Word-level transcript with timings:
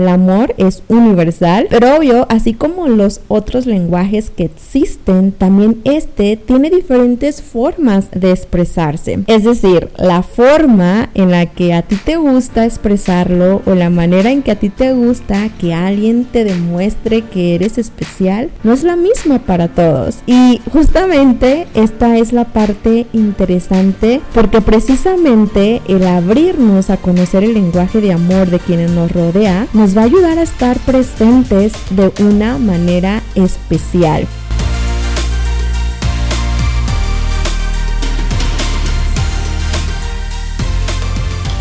el 0.00 0.08
amor 0.08 0.54
es 0.58 0.82
universal, 0.88 1.66
pero 1.70 1.96
obvio, 1.96 2.26
así 2.28 2.54
como 2.54 2.88
los 2.88 3.20
otros 3.28 3.66
lenguajes 3.66 4.30
que 4.30 4.44
existen, 4.44 5.32
también 5.32 5.80
este 5.84 6.36
tiene 6.36 6.70
diferentes 6.70 7.42
formas 7.42 8.10
de 8.12 8.30
expresarse. 8.30 9.20
Es 9.26 9.44
decir, 9.44 9.88
la 9.96 10.22
forma 10.22 11.10
en 11.14 11.30
la 11.30 11.46
que 11.46 11.74
a 11.74 11.82
ti 11.82 11.96
te 11.96 12.16
gusta 12.16 12.64
expresarlo 12.64 13.62
o 13.66 13.74
la 13.74 13.90
manera 13.90 14.30
en 14.30 14.42
que 14.42 14.52
a 14.52 14.58
ti 14.58 14.68
te 14.68 14.92
gusta 14.92 15.48
que 15.60 15.74
alguien 15.74 16.24
te 16.24 16.44
demuestre 16.44 17.22
que 17.22 17.54
eres 17.54 17.78
especial 17.78 18.50
no 18.62 18.72
es 18.72 18.82
la 18.82 18.96
misma 18.96 19.40
para 19.40 19.68
todos. 19.68 20.18
Y 20.26 20.60
justamente 20.72 21.66
esta 21.74 22.18
es 22.18 22.32
la 22.32 22.44
parte 22.44 23.06
interesante 23.12 24.20
porque 24.34 24.60
precisamente 24.60 25.82
el 25.88 26.06
abrirnos 26.06 26.90
a 26.90 26.96
conocer 26.96 27.44
el 27.44 27.54
lenguaje 27.54 28.00
de 28.00 28.12
amor 28.12 28.48
de 28.50 28.58
quienes 28.58 28.90
nos 28.90 29.12
rodea 29.12 29.66
nos 29.72 29.89
va 29.96 30.02
a 30.02 30.04
ayudar 30.04 30.38
a 30.38 30.42
estar 30.42 30.78
presentes 30.80 31.72
de 31.90 32.12
una 32.22 32.58
manera 32.58 33.22
especial. 33.34 34.26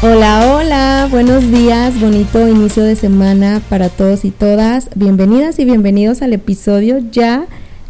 Hola, 0.02 0.56
hola, 0.56 1.08
buenos 1.12 1.50
días, 1.52 2.00
bonito 2.00 2.48
inicio 2.48 2.84
de 2.84 2.96
semana 2.96 3.62
para 3.68 3.90
todos 3.90 4.24
y 4.24 4.32
todas. 4.32 4.90
Bienvenidas 4.96 5.60
y 5.60 5.66
bienvenidos 5.66 6.22
al 6.22 6.34
episodio 6.34 7.00
ya 7.12 7.48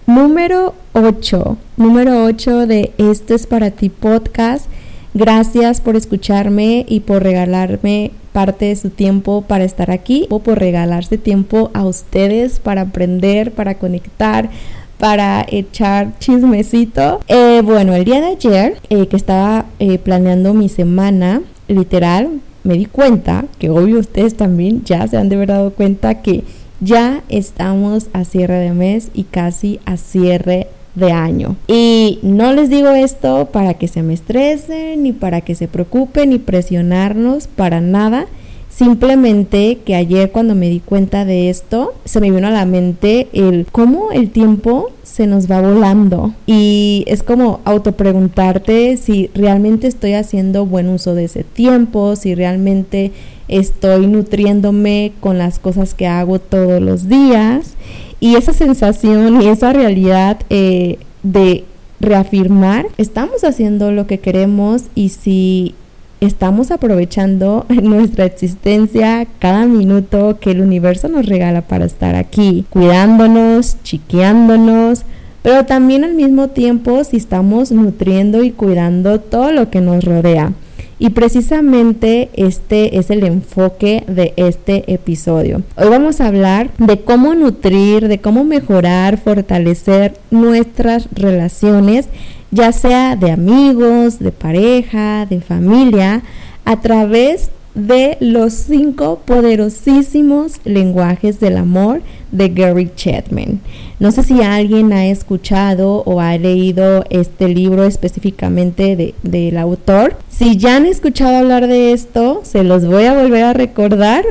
número 0.07 0.73
8, 0.93 1.57
número 1.77 2.23
8 2.25 2.65
de 2.65 2.93
Esto 2.97 3.35
es 3.35 3.45
para 3.45 3.71
ti 3.71 3.89
podcast. 3.89 4.65
Gracias 5.13 5.81
por 5.81 5.95
escucharme 5.95 6.85
y 6.87 7.01
por 7.01 7.23
regalarme 7.23 8.11
parte 8.31 8.65
de 8.65 8.75
su 8.75 8.89
tiempo 8.89 9.41
para 9.41 9.63
estar 9.63 9.91
aquí 9.91 10.27
o 10.29 10.39
por 10.39 10.59
regalarse 10.59 11.17
tiempo 11.17 11.71
a 11.73 11.85
ustedes 11.85 12.59
para 12.59 12.81
aprender, 12.81 13.51
para 13.51 13.75
conectar, 13.75 14.49
para 14.97 15.45
echar 15.49 16.17
chismecito. 16.19 17.21
Eh, 17.27 17.61
bueno, 17.63 17.95
el 17.95 18.05
día 18.05 18.21
de 18.21 18.27
ayer 18.27 18.77
eh, 18.89 19.07
que 19.07 19.15
estaba 19.15 19.65
eh, 19.79 19.97
planeando 19.97 20.53
mi 20.53 20.69
semana, 20.69 21.41
literal, 21.67 22.41
me 22.63 22.75
di 22.75 22.85
cuenta, 22.85 23.45
que 23.57 23.69
obvio 23.69 23.99
ustedes 23.99 24.35
también 24.35 24.83
ya 24.83 25.07
se 25.07 25.17
han 25.17 25.29
de 25.29 25.37
haber 25.37 25.49
dado 25.49 25.71
cuenta 25.71 26.21
que 26.21 26.43
ya 26.81 27.23
estamos 27.29 28.07
a 28.13 28.23
cierre 28.23 28.59
de 28.59 28.73
mes 28.73 29.09
y 29.13 29.23
casi 29.23 29.79
a 29.85 29.97
cierre 29.97 30.67
de 30.95 31.11
año. 31.11 31.55
Y 31.67 32.19
no 32.21 32.53
les 32.53 32.69
digo 32.69 32.89
esto 32.89 33.49
para 33.51 33.75
que 33.75 33.87
se 33.87 34.03
me 34.03 34.13
estresen, 34.13 35.03
ni 35.03 35.13
para 35.13 35.41
que 35.41 35.55
se 35.55 35.67
preocupen, 35.67 36.31
ni 36.31 36.39
presionarnos, 36.39 37.47
para 37.47 37.81
nada. 37.81 38.27
Simplemente 38.69 39.79
que 39.83 39.95
ayer 39.95 40.31
cuando 40.31 40.55
me 40.55 40.69
di 40.69 40.79
cuenta 40.79 41.25
de 41.25 41.49
esto, 41.49 41.95
se 42.05 42.21
me 42.21 42.31
vino 42.31 42.47
a 42.47 42.51
la 42.51 42.65
mente 42.65 43.27
el 43.33 43.65
cómo 43.71 44.11
el 44.11 44.29
tiempo 44.29 44.91
se 45.03 45.27
nos 45.27 45.51
va 45.51 45.59
volando. 45.59 46.33
Y 46.45 47.03
es 47.07 47.23
como 47.23 47.59
autopreguntarte 47.65 48.95
si 48.97 49.31
realmente 49.33 49.87
estoy 49.87 50.13
haciendo 50.13 50.65
buen 50.65 50.87
uso 50.87 51.15
de 51.15 51.25
ese 51.25 51.43
tiempo, 51.43 52.15
si 52.15 52.35
realmente 52.35 53.11
estoy 53.49 54.07
nutriéndome 54.07 55.11
con 55.19 55.37
las 55.37 55.59
cosas 55.59 55.93
que 55.93 56.07
hago 56.07 56.39
todos 56.39 56.81
los 56.81 57.09
días. 57.09 57.73
Y 58.19 58.35
esa 58.35 58.53
sensación 58.53 59.41
y 59.41 59.47
esa 59.47 59.71
realidad 59.73 60.39
eh, 60.49 60.97
de 61.23 61.63
reafirmar, 61.99 62.87
estamos 62.97 63.43
haciendo 63.43 63.91
lo 63.91 64.07
que 64.07 64.19
queremos 64.19 64.83
y 64.95 65.09
si 65.09 65.75
estamos 66.21 66.71
aprovechando 66.71 67.65
nuestra 67.69 68.25
existencia 68.25 69.27
cada 69.39 69.65
minuto 69.65 70.37
que 70.39 70.51
el 70.51 70.61
universo 70.61 71.07
nos 71.07 71.25
regala 71.25 71.61
para 71.61 71.85
estar 71.85 72.15
aquí, 72.15 72.65
cuidándonos, 72.69 73.77
chiqueándonos, 73.83 75.03
pero 75.41 75.65
también 75.65 76.03
al 76.03 76.13
mismo 76.13 76.49
tiempo 76.49 77.03
si 77.03 77.17
estamos 77.17 77.71
nutriendo 77.71 78.43
y 78.43 78.51
cuidando 78.51 79.19
todo 79.19 79.51
lo 79.51 79.69
que 79.69 79.81
nos 79.81 80.03
rodea. 80.03 80.53
Y 81.01 81.11
precisamente 81.11 82.29
este 82.33 82.97
es 82.99 83.09
el 83.09 83.23
enfoque 83.23 84.03
de 84.07 84.33
este 84.35 84.93
episodio. 84.93 85.63
Hoy 85.77 85.87
vamos 85.87 86.19
a 86.19 86.27
hablar 86.27 86.71
de 86.77 86.99
cómo 86.99 87.35
nutrir, 87.35 88.09
de 88.09 88.19
cómo 88.19 88.43
mejorar, 88.43 89.17
fortalecer 89.17 90.17
nuestras 90.29 91.07
relaciones, 91.13 92.09
ya 92.51 92.73
sea 92.73 93.15
de 93.15 93.31
amigos, 93.31 94.19
de 94.19 94.33
pareja, 94.33 95.25
de 95.25 95.39
familia, 95.39 96.21
a 96.65 96.81
través 96.81 97.49
de 97.75 98.17
los 98.19 98.51
cinco 98.51 99.21
poderosísimos 99.23 100.59
lenguajes 100.65 101.39
del 101.39 101.55
amor 101.55 102.01
de 102.33 102.49
Gary 102.49 102.91
Chapman. 102.93 103.61
No 103.99 104.13
sé 104.13 104.23
si 104.23 104.41
alguien 104.41 104.93
ha 104.93 105.07
escuchado 105.07 106.03
o 106.05 106.21
ha 106.21 106.37
leído 106.37 107.03
este 107.09 107.49
libro 107.49 107.83
específicamente 107.83 109.13
del 109.23 109.57
autor. 109.57 110.15
Si 110.29 110.55
ya 110.55 110.77
han 110.77 110.85
escuchado 110.85 111.35
hablar 111.35 111.67
de 111.67 111.91
esto, 111.91 112.39
se 112.43 112.63
los 112.63 112.85
voy 112.85 113.03
a 113.03 113.13
volver 113.13 113.43
a 113.43 113.53
recordar. 113.53 114.23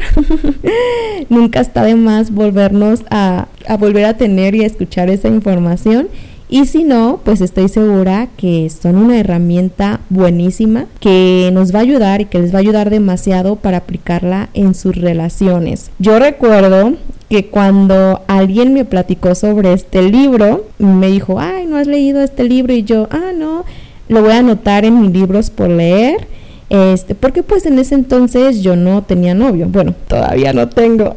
Nunca 1.29 1.61
está 1.61 1.85
de 1.85 1.97
más 1.97 2.31
volvernos 2.31 3.05
a, 3.11 3.49
a 3.67 3.77
volver 3.77 4.07
a 4.07 4.17
tener 4.17 4.55
y 4.55 4.63
a 4.63 4.67
escuchar 4.67 5.11
esa 5.11 5.29
información. 5.29 6.09
Y 6.51 6.65
si 6.65 6.83
no, 6.83 7.21
pues 7.25 7.43
estoy 7.43 7.69
segura 7.69 8.29
que 8.39 8.71
son 8.71 8.97
una 8.97 9.19
herramienta 9.19 10.01
buenísima 10.09 10.87
que 10.99 11.51
nos 11.53 11.75
va 11.75 11.81
a 11.81 11.83
ayudar 11.83 12.23
y 12.23 12.25
que 12.25 12.39
les 12.39 12.55
va 12.55 12.57
a 12.57 12.61
ayudar 12.61 12.89
demasiado 12.89 13.57
para 13.57 13.79
aplicarla 13.79 14.49
en 14.55 14.75
sus 14.75 14.97
relaciones. 14.97 15.91
Yo 15.99 16.19
recuerdo 16.19 16.95
que 17.29 17.47
cuando 17.47 18.23
alguien 18.27 18.73
me 18.73 18.85
platicó 18.85 19.35
sobre 19.35 19.73
este 19.73 20.03
libro, 20.03 20.67
me 20.79 21.09
dijo, 21.09 21.39
ay, 21.39 21.67
¿no 21.67 21.77
has 21.77 21.87
leído 21.87 22.23
este 22.23 22.45
libro? 22.45 22.73
Y 22.73 22.85
yo, 22.85 23.09
ah, 23.11 23.33
no, 23.37 23.65
lo 24.09 24.23
voy 24.23 24.33
a 24.33 24.39
anotar 24.39 24.85
en 24.85 25.01
mis 25.01 25.13
libros 25.13 25.51
por 25.51 25.69
leer. 25.69 26.27
Este, 26.71 27.15
porque 27.15 27.43
pues 27.43 27.65
en 27.65 27.79
ese 27.79 27.95
entonces 27.95 28.63
yo 28.63 28.77
no 28.77 29.03
tenía 29.03 29.35
novio. 29.35 29.67
Bueno, 29.69 29.95
todavía 30.07 30.53
no 30.53 30.69
tengo. 30.69 31.15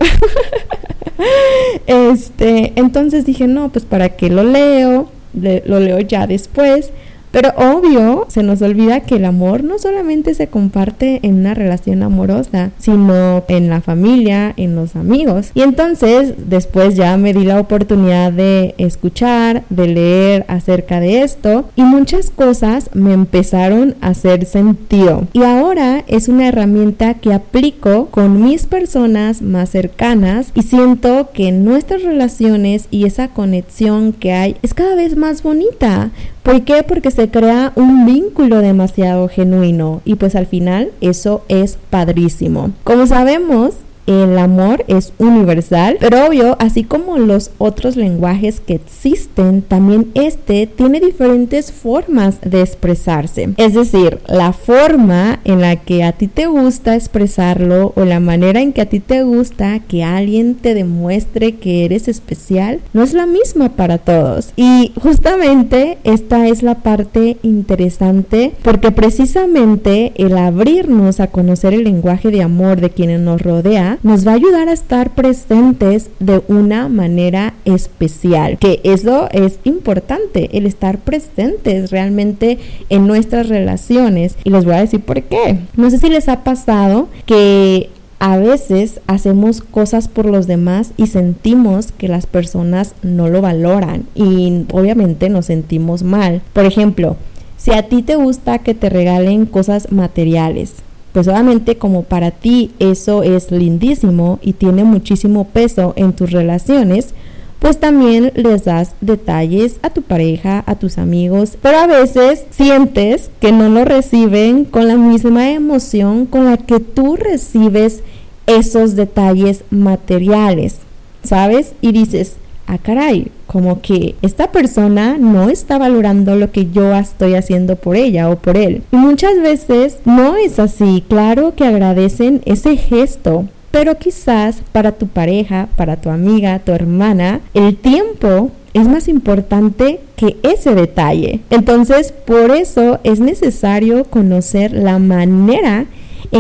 este, 1.88 2.74
entonces 2.76 3.26
dije, 3.26 3.48
no, 3.48 3.70
pues 3.70 3.86
para 3.86 4.10
qué 4.10 4.30
lo 4.30 4.44
leo 4.44 5.10
lo 5.34 5.80
leo 5.80 6.00
ya 6.00 6.28
después. 6.28 6.92
Pero 7.31 7.53
obvio, 7.56 8.25
se 8.28 8.44
nos 8.44 8.62
olvida 8.62 9.02
que 9.02 9.16
el 9.16 9.25
amor 9.25 9.64
no 9.64 9.80
solamente 9.80 10.34
se 10.34 10.47
comparte 10.47 11.19
en 11.24 11.36
una 11.36 11.53
relación 11.53 12.03
amorosa, 12.03 12.72
sino 12.78 13.44
en 13.47 13.69
la 13.69 13.81
familia, 13.81 14.53
en 14.58 14.75
los 14.75 14.96
amigos. 14.96 15.52
Y 15.53 15.62
entonces, 15.62 16.34
después 16.50 16.96
ya 16.96 17.16
me 17.18 17.34
di 17.34 17.46
la 17.46 17.59
oportunidad 17.59 18.31
de 18.31 18.75
escuchar, 18.78 19.64
de 19.70 19.88
leer 19.88 20.46
acerca 20.47 21.00
de 21.00 21.24
esto 21.24 21.70
y 21.75 21.84
muchas 21.84 22.30
cosas 22.30 22.90
me 22.94 23.14
empezaron 23.14 23.96
a 24.02 24.09
hacer 24.09 24.46
sentido. 24.46 25.28
Y 25.34 25.44
ahora 25.44 26.03
es 26.08 26.28
una 26.28 26.50
herramienta 26.50 27.14
que 27.16 27.34
aplico 27.34 28.08
con 28.08 28.44
mis 28.44 28.66
personas 28.66 29.41
más 29.41 29.70
cercanas 29.70 30.52
y 30.53 30.64
siento 30.64 31.30
que 31.34 31.52
nuestras 31.52 32.03
relaciones 32.03 32.88
y 32.91 33.06
esa 33.06 33.30
conexión 33.30 34.12
que 34.12 34.34
hay 34.34 34.58
es 34.62 34.74
cada 34.74 34.96
vez 34.96 35.16
más 35.16 35.44
bonita 35.44 36.12
¿Por 36.44 36.64
qué? 36.64 36.84
Porque 36.84 37.12
se 37.12 37.21
crea 37.30 37.74
un 37.76 38.06
vínculo 38.06 38.59
demasiado 38.59 39.28
genuino 39.28 40.02
y 40.06 40.16
pues 40.16 40.36
al 40.36 40.48
final 40.48 40.92
eso 41.02 41.44
es 41.48 41.78
padrísimo. 41.90 42.72
Como 42.84 43.06
sabemos, 43.06 43.76
el 44.08 44.38
amor 44.38 44.84
es 44.88 45.14
universal, 45.18 45.98
pero 46.00 46.28
obvio, 46.28 46.56
así 46.60 46.84
como 46.84 47.18
los 47.18 47.52
otros 47.58 47.96
lenguajes 47.96 48.60
que 48.60 48.76
existen, 48.76 49.62
también 49.62 50.12
este 50.14 50.68
tiene 50.68 51.00
diferentes 51.00 51.72
formas 51.72 52.40
de 52.42 52.62
expresarse. 52.62 53.50
Es 53.58 53.74
decir, 53.74 54.20
la 54.28 54.54
forma 54.54 55.40
en 55.44 55.62
la 55.62 55.76
que 55.78 56.04
a 56.04 56.14
ti 56.14 56.28
te 56.28 56.48
gusta 56.48 56.96
expresarlo 56.96 57.94
o 57.96 58.06
la 58.06 58.20
manera 58.20 58.62
en 58.62 58.74
que 58.74 58.82
a 58.82 58.90
ti 58.90 59.00
te 59.00 59.24
gusta 59.24 59.80
que 59.80 60.04
alguien 60.04 60.56
te 60.56 60.74
demuestre 60.74 61.56
que 61.56 61.86
eres 61.86 62.08
especial 62.08 62.80
no 62.94 63.04
es 63.04 63.14
la 63.14 63.26
misma 63.26 63.70
para 63.70 63.97
todos. 63.97 64.54
Y 64.56 64.92
justamente 65.02 65.97
esta 66.04 66.47
es 66.47 66.64
la 66.64 66.76
parte 66.76 67.38
interesante 67.44 68.54
porque 68.64 68.92
precisamente 68.92 70.14
el 70.16 70.38
abrirnos 70.38 71.20
a 71.20 71.28
conocer 71.28 71.74
el 71.74 71.84
lenguaje 71.84 72.32
de 72.32 72.44
amor 72.44 72.82
de 72.82 72.90
quienes 72.90 73.20
nos 73.22 73.42
rodea 73.42 73.91
nos 74.03 74.28
va 74.28 74.32
a 74.32 74.35
ayudar 74.35 74.70
a 74.70 74.73
estar 74.73 75.14
presentes 75.16 76.09
de 76.20 76.41
una 76.47 76.88
manera 76.90 77.53
especial. 77.66 78.58
Que 78.58 78.79
eso 78.84 79.29
es 79.32 79.59
importante, 79.64 80.49
el 80.58 80.66
estar 80.66 80.99
presentes 80.99 81.91
realmente 81.91 82.59
en 82.90 83.08
nuestras 83.08 83.49
relaciones. 83.49 84.35
Y 84.43 84.49
les 84.49 84.66
voy 84.66 84.76
a 84.76 84.82
decir 84.82 85.02
por 85.02 85.22
qué. 85.23 85.59
No 85.76 85.90
sé 85.90 85.97
si 85.97 86.09
les 86.09 86.29
ha 86.29 86.43
pasado 86.43 87.08
que 87.26 87.90
a 88.20 88.38
veces 88.38 89.02
hacemos 89.08 89.61
cosas 89.61 90.08
por 90.08 90.28
los 90.28 90.46
demás 90.46 90.91
y 90.96 91.08
sentimos 91.08 91.91
que 91.91 92.08
las 92.08 92.28
personas 92.28 92.94
no 93.02 93.29
lo 93.29 93.41
valoran 93.41 94.05
y 94.14 94.66
obviamente 94.72 95.28
nos 95.28 95.47
sentimos 95.47 96.03
mal. 96.03 96.44
Por 96.53 96.66
ejemplo, 96.66 97.17
si 97.58 97.72
a 97.72 97.90
ti 97.90 98.03
te 98.03 98.16
gusta 98.16 98.59
que 98.59 98.76
te 98.76 98.90
regalen 98.90 99.47
cosas 99.47 99.91
materiales, 99.91 100.73
pues 101.13 101.28
obviamente 101.28 101.78
como 101.78 102.03
para 102.03 102.31
ti 102.31 102.72
eso 102.79 103.23
es 103.23 103.52
lindísimo 103.52 104.40
y 104.41 104.53
tiene 104.53 104.84
muchísimo 104.84 105.46
peso 105.46 105.93
en 105.96 106.13
tus 106.13 106.31
relaciones, 106.31 107.13
pues 107.59 107.79
también 107.79 108.31
les 108.34 108.66
das 108.66 108.96
detalles 109.02 109.78
a 109.84 109.91
tu 109.91 110.02
pareja, 110.02 110.63
a 110.66 110.75
tus 110.75 110.97
amigos, 110.97 111.58
pero 111.61 111.78
a 111.78 111.87
veces 111.87 112.46
sientes 112.49 113.29
que 113.40 113.52
no 113.52 113.69
lo 113.69 113.85
reciben 113.85 114.66
con 114.66 114.87
la 114.87 114.96
misma 114.96 115.52
emoción 115.52 116.25
con 116.25 116.46
la 116.46 116.58
que 116.58 116.79
tú 116.79 117.17
recibes 117.17 118.02
esos 118.47 118.96
detalles 118.96 119.63
materiales, 119.69 120.78
¿sabes? 121.23 121.73
Y 121.81 121.91
dices, 121.91 122.37
ah, 122.76 122.78
caray, 122.82 123.28
como 123.47 123.82
que 123.82 124.16
esta 124.22 124.52
persona 124.52 125.18
no 125.18 125.50
está 125.50 125.78
valorando 125.78 126.35
lo 126.35 126.52
que 126.52 126.72
yo 126.72 126.96
estoy 126.96 127.35
haciendo 127.35 127.76
por 127.76 127.96
ella 127.96 128.29
o 128.29 128.38
por 128.38 128.58
él. 128.58 128.84
Y 128.91 128.96
muchas 128.96 129.41
veces 129.41 130.00
no 130.06 130.38
es 130.38 130.58
así, 130.59 131.03
claro 131.08 131.53
que 131.56 131.66
agradecen 131.66 132.41
ese 132.46 132.78
gesto, 132.78 133.46
pero 133.72 133.97
quizás 133.97 134.62
para 134.72 134.94
tu 134.94 135.08
pareja, 135.08 135.68
para 135.76 135.97
tu 135.97 136.09
amiga, 136.09 136.59
tu 136.59 136.72
hermana, 136.72 137.41
el 137.53 137.76
tiempo 137.76 138.52
es 138.73 138.88
más 138.88 139.08
importante 139.08 140.00
que 140.16 140.38
ese 140.44 140.73
detalle. 140.76 141.41
Entonces, 141.50 142.14
por 142.14 142.52
eso 142.52 143.00
es 143.03 143.20
necesario 143.20 144.06
conocer 144.06 144.72
la 144.72 144.97
manera 144.97 145.88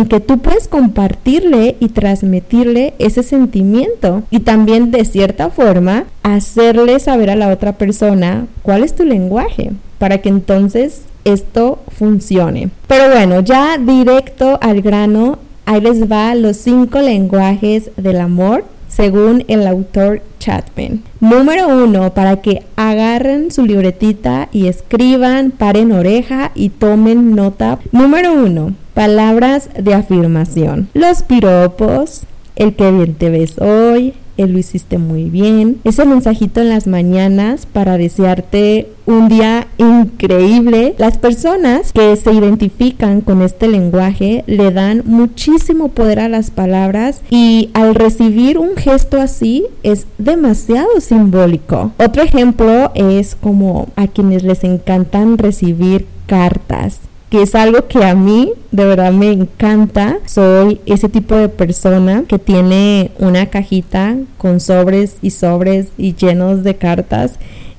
que 0.07 0.19
tú 0.19 0.39
puedes 0.39 0.67
compartirle 0.67 1.75
y 1.79 1.89
transmitirle 1.89 2.93
ese 2.99 3.23
sentimiento 3.23 4.23
y 4.29 4.39
también 4.39 4.91
de 4.91 5.05
cierta 5.05 5.49
forma 5.49 6.05
hacerle 6.23 6.99
saber 6.99 7.29
a 7.29 7.35
la 7.35 7.49
otra 7.49 7.73
persona 7.73 8.47
cuál 8.61 8.83
es 8.83 8.95
tu 8.95 9.03
lenguaje 9.03 9.71
para 9.97 10.19
que 10.19 10.29
entonces 10.29 11.03
esto 11.25 11.79
funcione. 11.89 12.69
Pero 12.87 13.13
bueno, 13.13 13.41
ya 13.41 13.77
directo 13.77 14.57
al 14.61 14.81
grano, 14.81 15.37
Ahí 15.65 15.79
les 15.79 16.11
va 16.11 16.35
los 16.35 16.57
cinco 16.57 16.99
lenguajes 16.99 17.91
del 17.95 18.19
amor 18.19 18.65
según 18.91 19.45
el 19.47 19.65
autor 19.67 20.21
Chapman. 20.39 21.03
Número 21.19 21.67
uno, 21.67 22.13
para 22.13 22.37
que 22.37 22.63
agarren 22.75 23.51
su 23.51 23.65
libretita 23.65 24.49
y 24.51 24.67
escriban, 24.67 25.51
paren 25.51 25.91
oreja 25.91 26.51
y 26.55 26.69
tomen 26.69 27.35
nota. 27.35 27.79
Número 27.91 28.33
uno, 28.33 28.73
palabras 28.93 29.69
de 29.79 29.93
afirmación. 29.93 30.89
Los 30.93 31.23
piropos, 31.23 32.23
el 32.55 32.75
que 32.75 32.91
bien 32.91 33.13
te 33.13 33.29
ves 33.29 33.57
hoy, 33.59 34.13
lo 34.47 34.57
hiciste 34.57 34.97
muy 34.97 35.25
bien. 35.25 35.79
Ese 35.83 36.05
mensajito 36.05 36.61
en 36.61 36.69
las 36.69 36.87
mañanas 36.87 37.65
para 37.65 37.97
desearte 37.97 38.89
un 39.05 39.29
día 39.29 39.67
increíble. 39.77 40.95
Las 40.97 41.17
personas 41.17 41.91
que 41.91 42.15
se 42.15 42.33
identifican 42.33 43.21
con 43.21 43.41
este 43.41 43.67
lenguaje 43.67 44.43
le 44.47 44.71
dan 44.71 45.03
muchísimo 45.05 45.89
poder 45.89 46.19
a 46.19 46.29
las 46.29 46.51
palabras 46.51 47.21
y 47.29 47.69
al 47.73 47.95
recibir 47.95 48.57
un 48.57 48.75
gesto 48.75 49.19
así 49.19 49.65
es 49.83 50.07
demasiado 50.17 50.99
simbólico. 50.99 51.91
Otro 51.97 52.23
ejemplo 52.23 52.91
es 52.95 53.35
como 53.35 53.89
a 53.95 54.07
quienes 54.07 54.43
les 54.43 54.63
encantan 54.63 55.37
recibir 55.37 56.05
cartas 56.27 56.99
que 57.31 57.41
es 57.41 57.55
algo 57.55 57.87
que 57.87 58.03
a 58.03 58.13
mí 58.13 58.51
de 58.71 58.85
verdad 58.85 59.13
me 59.13 59.31
encanta. 59.31 60.19
Soy 60.25 60.81
ese 60.85 61.07
tipo 61.07 61.33
de 61.33 61.47
persona 61.47 62.25
que 62.27 62.37
tiene 62.37 63.11
una 63.19 63.45
cajita 63.45 64.17
con 64.37 64.59
sobres 64.59 65.15
y 65.21 65.31
sobres 65.31 65.87
y 65.97 66.13
llenos 66.13 66.63
de 66.63 66.75
cartas 66.75 67.35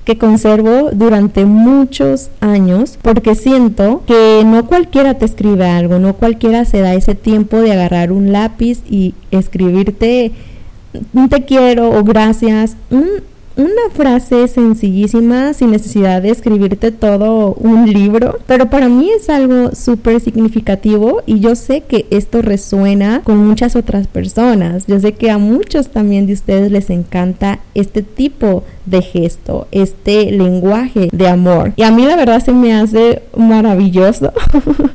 que 0.07 0.17
conservo 0.17 0.91
durante 0.93 1.45
muchos 1.45 2.31
años 2.41 2.99
porque 3.03 3.35
siento 3.35 4.03
que 4.07 4.43
no 4.45 4.67
cualquiera 4.67 5.15
te 5.15 5.27
escribe 5.27 5.67
algo, 5.67 5.99
no 5.99 6.15
cualquiera 6.15 6.65
se 6.65 6.81
da 6.81 6.95
ese 6.95 7.15
tiempo 7.15 7.59
de 7.59 7.73
agarrar 7.73 8.11
un 8.11 8.33
lápiz 8.33 8.81
y 8.89 9.15
escribirte 9.31 10.33
un 11.13 11.29
te 11.29 11.45
quiero 11.45 11.91
o 11.91 12.03
gracias, 12.03 12.77
una 13.57 13.91
frase 13.95 14.49
sencillísima 14.49 15.53
sin 15.53 15.71
necesidad 15.71 16.23
de 16.23 16.31
escribirte 16.31 16.91
todo 16.91 17.55
un 17.55 17.91
libro, 17.93 18.39
pero 18.47 18.71
para 18.71 18.89
mí 18.89 19.11
es 19.11 19.29
algo 19.29 19.75
súper 19.75 20.21
significativo 20.21 21.23
y 21.27 21.41
yo 21.41 21.55
sé 21.55 21.83
que 21.83 22.07
esto 22.11 22.43
resuena 22.43 23.23
con 23.25 23.39
muchas 23.39 23.77
otras 23.77 24.07
personas. 24.07 24.87
Yo 24.87 24.99
sé 25.01 25.13
que 25.13 25.31
a 25.31 25.39
muchos 25.39 25.89
también 25.89 26.27
de 26.27 26.33
ustedes 26.33 26.71
les 26.71 26.91
encanta 26.91 27.61
este 27.75 28.03
tipo 28.03 28.65
de 28.87 29.03
gesto, 29.03 29.67
este 29.71 30.31
lenguaje 30.33 31.09
de 31.13 31.29
amor. 31.29 31.73
Y 31.77 31.83
a 31.83 31.91
mí 31.91 32.05
la 32.05 32.17
verdad 32.17 32.43
se 32.43 32.53
me 32.53 32.75
hace 32.75 33.23
maravilloso 33.37 34.33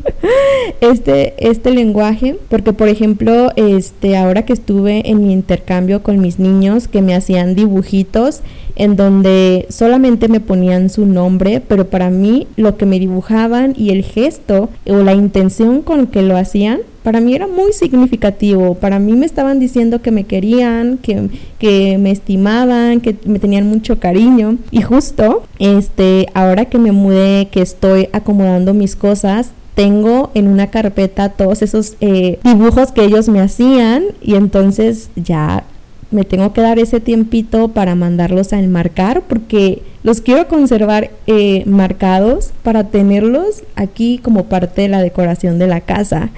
este, 0.81 1.33
este 1.37 1.71
lenguaje, 1.71 2.37
porque 2.49 2.73
por 2.73 2.89
ejemplo, 2.89 3.51
este, 3.55 4.17
ahora 4.17 4.43
que 4.43 4.53
estuve 4.53 5.09
en 5.09 5.25
mi 5.25 5.33
intercambio 5.33 6.03
con 6.03 6.19
mis 6.19 6.39
niños 6.39 6.87
que 6.87 7.01
me 7.01 7.15
hacían 7.15 7.55
dibujitos, 7.55 8.41
en 8.75 8.95
donde 8.95 9.65
solamente 9.69 10.27
me 10.27 10.39
ponían 10.39 10.89
su 10.89 11.05
nombre, 11.05 11.61
pero 11.67 11.87
para 11.87 12.09
mí 12.09 12.47
lo 12.57 12.77
que 12.77 12.85
me 12.85 12.99
dibujaban 12.99 13.73
y 13.75 13.89
el 13.89 14.03
gesto 14.03 14.69
o 14.87 14.97
la 14.97 15.13
intención 15.13 15.81
con 15.81 16.07
que 16.07 16.21
lo 16.21 16.37
hacían, 16.37 16.81
para 17.07 17.21
mí 17.21 17.33
era 17.33 17.47
muy 17.47 17.71
significativo. 17.71 18.73
Para 18.73 18.99
mí 18.99 19.13
me 19.13 19.25
estaban 19.25 19.61
diciendo 19.61 20.01
que 20.01 20.11
me 20.11 20.25
querían, 20.25 20.97
que, 20.97 21.29
que 21.57 21.97
me 21.97 22.11
estimaban, 22.11 22.99
que 22.99 23.15
me 23.23 23.39
tenían 23.39 23.65
mucho 23.65 23.97
cariño. 23.97 24.57
Y 24.71 24.81
justo, 24.81 25.43
este, 25.57 26.27
ahora 26.33 26.65
que 26.65 26.77
me 26.79 26.91
mudé, 26.91 27.47
que 27.49 27.61
estoy 27.61 28.09
acomodando 28.11 28.73
mis 28.73 28.97
cosas, 28.97 29.53
tengo 29.73 30.31
en 30.33 30.49
una 30.49 30.67
carpeta 30.67 31.29
todos 31.29 31.61
esos 31.61 31.95
eh, 32.01 32.39
dibujos 32.43 32.91
que 32.91 33.05
ellos 33.05 33.29
me 33.29 33.39
hacían 33.39 34.03
y 34.21 34.35
entonces 34.35 35.09
ya 35.15 35.63
me 36.11 36.23
tengo 36.23 36.53
que 36.53 36.61
dar 36.61 36.79
ese 36.79 36.99
tiempito 36.99 37.69
para 37.69 37.95
mandarlos 37.95 38.53
a 38.53 38.59
enmarcar 38.59 39.23
porque 39.23 39.83
los 40.03 40.21
quiero 40.21 40.47
conservar 40.47 41.11
eh, 41.27 41.63
marcados 41.65 42.51
para 42.63 42.85
tenerlos 42.85 43.63
aquí 43.75 44.19
como 44.23 44.45
parte 44.45 44.83
de 44.83 44.87
la 44.87 45.01
decoración 45.01 45.59
de 45.59 45.67
la 45.67 45.81
casa. 45.81 46.29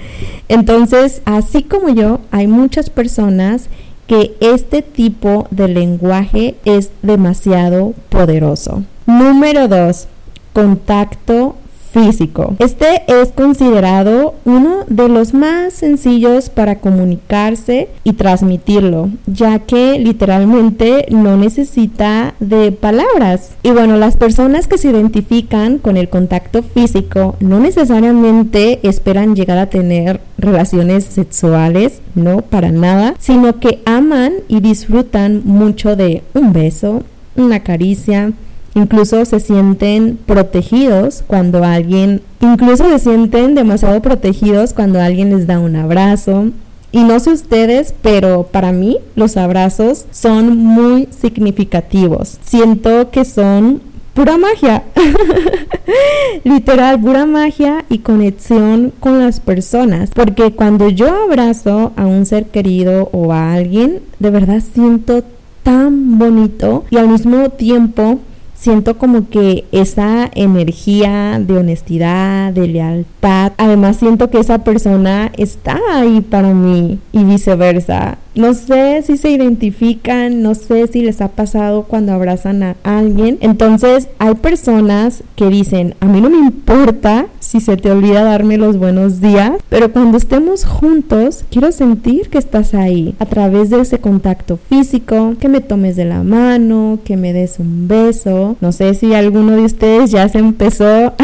Entonces, 0.48 1.22
así 1.24 1.62
como 1.62 1.90
yo, 1.90 2.20
hay 2.30 2.46
muchas 2.46 2.90
personas 2.90 3.68
que 4.06 4.34
este 4.40 4.82
tipo 4.82 5.46
de 5.52 5.68
lenguaje 5.68 6.56
es 6.64 6.90
demasiado 7.02 7.94
poderoso. 8.08 8.82
Número 9.06 9.68
dos, 9.68 10.08
contacto 10.52 11.54
físico. 11.92 12.54
Este 12.58 13.02
es 13.06 13.32
considerado 13.32 14.34
uno 14.44 14.84
de 14.88 15.08
los 15.08 15.34
más 15.34 15.72
sencillos 15.74 16.48
para 16.48 16.76
comunicarse 16.76 17.88
y 18.04 18.12
transmitirlo, 18.14 19.10
ya 19.26 19.60
que 19.60 19.98
literalmente 19.98 21.06
no 21.10 21.36
necesita 21.36 22.34
de 22.40 22.72
palabras. 22.72 23.52
Y 23.62 23.70
bueno, 23.70 23.96
las 23.96 24.16
personas 24.16 24.66
que 24.66 24.78
se 24.78 24.90
identifican 24.90 25.78
con 25.78 25.96
el 25.96 26.08
contacto 26.08 26.62
físico 26.62 27.36
no 27.40 27.60
necesariamente 27.60 28.80
esperan 28.82 29.34
llegar 29.34 29.58
a 29.58 29.66
tener 29.66 30.20
relaciones 30.38 31.04
sexuales, 31.04 32.00
no 32.14 32.42
para 32.42 32.70
nada, 32.70 33.14
sino 33.18 33.60
que 33.60 33.80
aman 33.84 34.32
y 34.48 34.60
disfrutan 34.60 35.42
mucho 35.44 35.96
de 35.96 36.22
un 36.34 36.52
beso, 36.52 37.02
una 37.36 37.60
caricia, 37.60 38.32
Incluso 38.74 39.24
se 39.24 39.40
sienten 39.40 40.18
protegidos 40.26 41.24
cuando 41.26 41.64
alguien, 41.64 42.22
incluso 42.40 42.88
se 42.88 42.98
sienten 42.98 43.54
demasiado 43.54 44.00
protegidos 44.00 44.72
cuando 44.72 45.00
alguien 45.00 45.30
les 45.30 45.46
da 45.46 45.58
un 45.58 45.76
abrazo. 45.76 46.50
Y 46.92 47.04
no 47.04 47.20
sé 47.20 47.30
ustedes, 47.30 47.94
pero 48.02 48.44
para 48.50 48.72
mí 48.72 48.98
los 49.14 49.36
abrazos 49.36 50.06
son 50.10 50.56
muy 50.56 51.08
significativos. 51.10 52.38
Siento 52.42 53.10
que 53.10 53.24
son 53.24 53.80
pura 54.14 54.38
magia. 54.38 54.82
Literal, 56.44 57.00
pura 57.00 57.26
magia 57.26 57.84
y 57.88 57.98
conexión 57.98 58.92
con 58.98 59.20
las 59.20 59.40
personas. 59.40 60.10
Porque 60.14 60.52
cuando 60.52 60.88
yo 60.88 61.08
abrazo 61.24 61.92
a 61.96 62.06
un 62.06 62.26
ser 62.26 62.46
querido 62.46 63.08
o 63.12 63.32
a 63.32 63.52
alguien, 63.52 64.00
de 64.18 64.30
verdad 64.30 64.62
siento 64.74 65.22
tan 65.62 66.18
bonito 66.18 66.84
y 66.90 66.96
al 66.96 67.08
mismo 67.08 67.50
tiempo 67.50 68.18
siento 68.60 68.98
como 68.98 69.30
que 69.30 69.64
esa 69.72 70.30
energía 70.34 71.40
de 71.40 71.56
honestidad, 71.56 72.52
de 72.52 72.68
lealtad, 72.68 73.52
además 73.56 73.96
siento 73.96 74.28
que 74.28 74.38
esa 74.38 74.64
persona 74.64 75.32
está 75.38 75.80
ahí 75.94 76.20
para 76.20 76.52
mí 76.52 76.98
y 77.10 77.24
viceversa. 77.24 78.18
No 78.34 78.54
sé 78.54 79.02
si 79.02 79.16
se 79.16 79.30
identifican, 79.30 80.42
no 80.42 80.54
sé 80.54 80.86
si 80.86 81.02
les 81.02 81.20
ha 81.20 81.28
pasado 81.28 81.84
cuando 81.84 82.12
abrazan 82.12 82.62
a 82.62 82.76
alguien. 82.84 83.38
Entonces 83.40 84.08
hay 84.18 84.34
personas 84.36 85.24
que 85.34 85.48
dicen, 85.48 85.94
a 86.00 86.06
mí 86.06 86.20
no 86.20 86.30
me 86.30 86.38
importa 86.38 87.26
si 87.40 87.60
se 87.60 87.76
te 87.76 87.90
olvida 87.90 88.22
darme 88.22 88.56
los 88.58 88.76
buenos 88.76 89.20
días, 89.20 89.52
pero 89.68 89.92
cuando 89.92 90.16
estemos 90.16 90.64
juntos 90.64 91.44
quiero 91.50 91.72
sentir 91.72 92.28
que 92.28 92.38
estás 92.38 92.74
ahí 92.74 93.16
a 93.18 93.26
través 93.26 93.70
de 93.70 93.80
ese 93.80 93.98
contacto 93.98 94.56
físico, 94.56 95.34
que 95.40 95.48
me 95.48 95.60
tomes 95.60 95.96
de 95.96 96.04
la 96.04 96.22
mano, 96.22 97.00
que 97.04 97.16
me 97.16 97.32
des 97.32 97.58
un 97.58 97.88
beso. 97.88 98.56
No 98.60 98.70
sé 98.70 98.94
si 98.94 99.14
alguno 99.14 99.56
de 99.56 99.62
ustedes 99.62 100.12
ya 100.12 100.28
se 100.28 100.38
empezó 100.38 101.14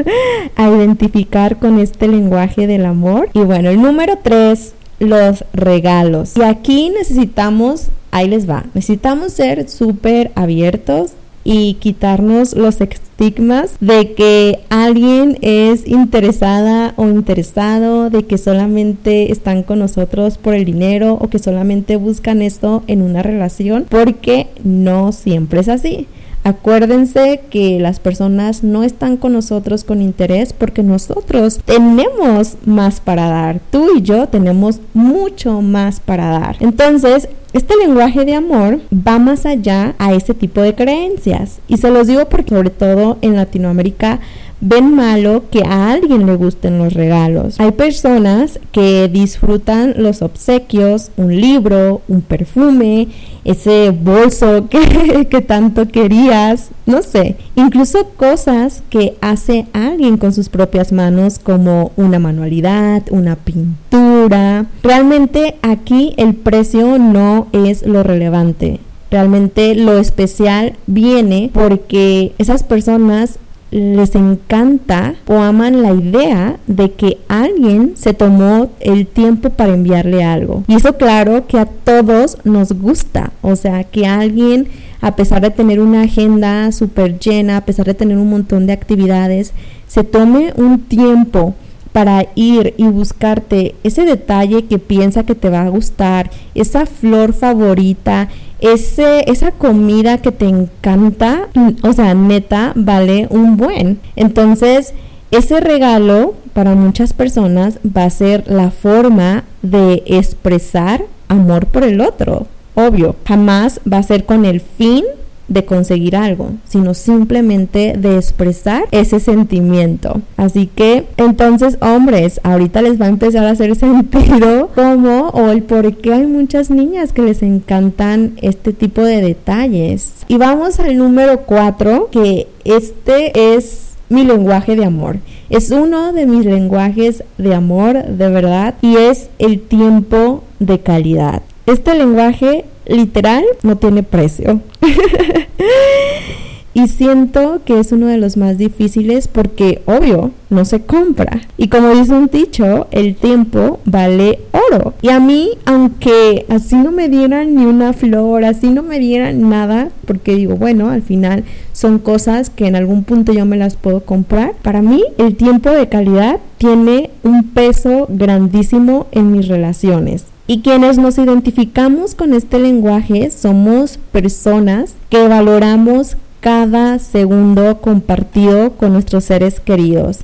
a 0.56 0.68
identificar 0.68 1.58
con 1.58 1.78
este 1.78 2.08
lenguaje 2.08 2.66
del 2.66 2.86
amor. 2.86 3.28
Y 3.34 3.40
bueno, 3.40 3.70
el 3.70 3.80
número 3.80 4.18
tres 4.22 4.74
los 4.98 5.44
regalos. 5.52 6.36
Y 6.36 6.42
aquí 6.42 6.90
necesitamos, 6.90 7.88
ahí 8.10 8.28
les 8.28 8.48
va, 8.48 8.64
necesitamos 8.74 9.32
ser 9.32 9.68
súper 9.68 10.32
abiertos 10.34 11.12
y 11.48 11.74
quitarnos 11.74 12.56
los 12.56 12.80
estigmas 12.80 13.76
de 13.78 14.14
que 14.14 14.58
alguien 14.68 15.38
es 15.42 15.86
interesada 15.86 16.92
o 16.96 17.06
interesado, 17.06 18.10
de 18.10 18.24
que 18.24 18.36
solamente 18.36 19.30
están 19.30 19.62
con 19.62 19.78
nosotros 19.78 20.38
por 20.38 20.54
el 20.54 20.64
dinero 20.64 21.16
o 21.20 21.28
que 21.28 21.38
solamente 21.38 21.94
buscan 21.96 22.42
esto 22.42 22.82
en 22.88 23.00
una 23.00 23.22
relación, 23.22 23.86
porque 23.88 24.48
no 24.64 25.12
siempre 25.12 25.60
es 25.60 25.68
así. 25.68 26.08
Acuérdense 26.46 27.40
que 27.50 27.80
las 27.80 27.98
personas 27.98 28.62
no 28.62 28.84
están 28.84 29.16
con 29.16 29.32
nosotros 29.32 29.82
con 29.82 30.00
interés 30.00 30.52
porque 30.52 30.84
nosotros 30.84 31.58
tenemos 31.64 32.54
más 32.64 33.00
para 33.00 33.26
dar. 33.28 33.58
Tú 33.72 33.96
y 33.96 34.02
yo 34.02 34.28
tenemos 34.28 34.78
mucho 34.94 35.60
más 35.60 35.98
para 35.98 36.26
dar. 36.26 36.56
Entonces, 36.60 37.28
este 37.52 37.74
lenguaje 37.76 38.24
de 38.24 38.36
amor 38.36 38.78
va 38.92 39.18
más 39.18 39.44
allá 39.44 39.96
a 39.98 40.14
ese 40.14 40.34
tipo 40.34 40.60
de 40.60 40.76
creencias. 40.76 41.58
Y 41.66 41.78
se 41.78 41.90
los 41.90 42.06
digo 42.06 42.28
porque 42.28 42.54
sobre 42.54 42.70
todo 42.70 43.18
en 43.22 43.34
Latinoamérica 43.34 44.20
ven 44.60 44.94
malo 44.94 45.44
que 45.50 45.62
a 45.64 45.92
alguien 45.92 46.26
le 46.26 46.36
gusten 46.36 46.78
los 46.78 46.94
regalos. 46.94 47.60
Hay 47.60 47.72
personas 47.72 48.58
que 48.72 49.08
disfrutan 49.08 49.94
los 49.96 50.22
obsequios, 50.22 51.10
un 51.16 51.34
libro, 51.36 52.02
un 52.08 52.22
perfume, 52.22 53.08
ese 53.44 53.90
bolso 53.90 54.68
que, 55.30 55.40
tanto 55.42 55.86
querías, 55.88 56.70
no 56.84 57.02
sé, 57.02 57.36
incluso 57.54 58.08
cosas 58.16 58.82
que 58.90 59.16
hace 59.20 59.66
alguien 59.72 60.16
con 60.16 60.32
sus 60.32 60.48
propias 60.48 60.92
manos 60.92 61.38
como 61.38 61.92
una 61.96 62.18
manualidad, 62.18 63.02
una 63.10 63.36
pintura. 63.36 64.66
Realmente 64.82 65.56
aquí 65.62 66.14
el 66.16 66.34
precio 66.34 66.98
no 66.98 67.46
es 67.52 67.86
lo 67.86 68.02
relevante. 68.02 68.80
Realmente 69.10 69.76
lo 69.76 69.98
especial 69.98 70.76
viene 70.88 71.50
porque 71.52 72.32
esas 72.38 72.64
personas 72.64 73.38
les 73.70 74.14
encanta 74.14 75.14
o 75.26 75.38
aman 75.38 75.82
la 75.82 75.92
idea 75.92 76.56
de 76.66 76.92
que 76.92 77.18
alguien 77.28 77.92
se 77.96 78.14
tomó 78.14 78.70
el 78.80 79.06
tiempo 79.06 79.50
para 79.50 79.74
enviarle 79.74 80.24
algo. 80.24 80.62
Y 80.68 80.74
eso 80.74 80.96
claro 80.96 81.46
que 81.46 81.58
a 81.58 81.66
todos 81.66 82.38
nos 82.44 82.72
gusta, 82.72 83.32
o 83.42 83.56
sea, 83.56 83.84
que 83.84 84.06
alguien 84.06 84.68
a 85.00 85.14
pesar 85.14 85.42
de 85.42 85.50
tener 85.50 85.80
una 85.80 86.02
agenda 86.02 86.72
súper 86.72 87.18
llena, 87.18 87.58
a 87.58 87.64
pesar 87.64 87.86
de 87.86 87.94
tener 87.94 88.16
un 88.16 88.30
montón 88.30 88.66
de 88.66 88.72
actividades, 88.72 89.52
se 89.86 90.04
tome 90.04 90.52
un 90.56 90.80
tiempo 90.80 91.54
para 91.92 92.26
ir 92.34 92.74
y 92.76 92.84
buscarte 92.84 93.74
ese 93.82 94.04
detalle 94.04 94.64
que 94.64 94.78
piensa 94.78 95.24
que 95.24 95.34
te 95.34 95.48
va 95.48 95.62
a 95.62 95.68
gustar, 95.68 96.30
esa 96.54 96.84
flor 96.86 97.32
favorita, 97.32 98.28
ese, 98.60 99.30
esa 99.30 99.52
comida 99.52 100.18
que 100.18 100.32
te 100.32 100.46
encanta, 100.46 101.48
o 101.82 101.92
sea, 101.92 102.14
neta, 102.14 102.72
vale 102.74 103.26
un 103.30 103.56
buen. 103.56 104.00
Entonces, 104.16 104.94
ese 105.30 105.60
regalo 105.60 106.34
para 106.52 106.74
muchas 106.74 107.12
personas 107.12 107.78
va 107.84 108.04
a 108.04 108.10
ser 108.10 108.44
la 108.46 108.70
forma 108.70 109.44
de 109.62 110.02
expresar 110.06 111.04
amor 111.28 111.66
por 111.66 111.84
el 111.84 112.00
otro. 112.00 112.46
Obvio, 112.74 113.16
jamás 113.26 113.80
va 113.90 113.98
a 113.98 114.02
ser 114.02 114.24
con 114.24 114.44
el 114.44 114.60
fin 114.60 115.04
de 115.48 115.64
conseguir 115.64 116.16
algo, 116.16 116.50
sino 116.68 116.94
simplemente 116.94 117.94
de 117.96 118.16
expresar 118.16 118.84
ese 118.90 119.20
sentimiento. 119.20 120.20
Así 120.36 120.66
que 120.66 121.06
entonces, 121.16 121.78
hombres, 121.80 122.40
ahorita 122.42 122.82
les 122.82 123.00
va 123.00 123.06
a 123.06 123.10
empezar 123.10 123.46
a 123.46 123.50
hacer 123.50 123.74
sentido 123.76 124.70
cómo 124.74 125.28
o 125.28 125.50
el 125.50 125.62
por 125.62 125.96
qué 125.96 126.14
hay 126.14 126.26
muchas 126.26 126.70
niñas 126.70 127.12
que 127.12 127.22
les 127.22 127.42
encantan 127.42 128.32
este 128.42 128.72
tipo 128.72 129.02
de 129.02 129.20
detalles. 129.20 130.24
Y 130.28 130.36
vamos 130.36 130.80
al 130.80 130.96
número 130.96 131.40
4, 131.42 132.08
que 132.10 132.48
este 132.64 133.54
es 133.54 133.86
mi 134.08 134.24
lenguaje 134.24 134.76
de 134.76 134.84
amor. 134.84 135.18
Es 135.50 135.70
uno 135.70 136.12
de 136.12 136.26
mis 136.26 136.44
lenguajes 136.44 137.22
de 137.38 137.54
amor 137.54 138.04
de 138.04 138.28
verdad 138.28 138.74
y 138.82 138.96
es 138.96 139.28
el 139.38 139.60
tiempo 139.60 140.42
de 140.58 140.80
calidad. 140.80 141.42
Este 141.66 141.94
lenguaje 141.94 142.64
literal 142.86 143.44
no 143.62 143.76
tiene 143.76 144.02
precio. 144.02 144.60
y 146.74 146.88
siento 146.88 147.62
que 147.64 147.80
es 147.80 147.90
uno 147.90 148.06
de 148.06 148.18
los 148.18 148.36
más 148.36 148.58
difíciles 148.58 149.28
porque, 149.28 149.80
obvio, 149.86 150.32
no 150.50 150.66
se 150.66 150.82
compra. 150.82 151.40
Y 151.56 151.68
como 151.68 151.94
dice 151.94 152.12
un 152.12 152.26
dicho, 152.26 152.86
el 152.90 153.16
tiempo 153.16 153.80
vale 153.86 154.40
oro. 154.52 154.92
Y 155.00 155.08
a 155.08 155.18
mí, 155.18 155.52
aunque 155.64 156.44
así 156.50 156.76
no 156.76 156.92
me 156.92 157.08
dieran 157.08 157.54
ni 157.54 157.64
una 157.64 157.94
flor, 157.94 158.44
así 158.44 158.68
no 158.68 158.82
me 158.82 158.98
dieran 158.98 159.48
nada, 159.48 159.88
porque 160.06 160.34
digo, 160.34 160.56
bueno, 160.56 160.90
al 160.90 161.00
final 161.00 161.44
son 161.72 161.98
cosas 161.98 162.50
que 162.50 162.66
en 162.66 162.76
algún 162.76 163.04
punto 163.04 163.32
yo 163.32 163.46
me 163.46 163.56
las 163.56 163.76
puedo 163.76 164.00
comprar. 164.00 164.52
Para 164.60 164.82
mí, 164.82 165.02
el 165.16 165.34
tiempo 165.34 165.70
de 165.70 165.88
calidad 165.88 166.40
tiene 166.58 167.08
un 167.22 167.42
peso 167.44 168.06
grandísimo 168.10 169.06
en 169.12 169.32
mis 169.32 169.48
relaciones. 169.48 170.26
Y 170.48 170.60
quienes 170.60 170.96
nos 170.96 171.18
identificamos 171.18 172.14
con 172.14 172.32
este 172.32 172.58
lenguaje 172.58 173.30
somos 173.30 173.98
personas 174.12 174.94
que 175.10 175.26
valoramos 175.26 176.16
cada 176.40 177.00
segundo 177.00 177.80
compartido 177.80 178.72
con 178.74 178.92
nuestros 178.92 179.24
seres 179.24 179.58
queridos 179.58 180.20